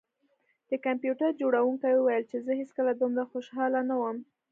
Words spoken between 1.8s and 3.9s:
وویل چې زه هیڅکله دومره خوشحاله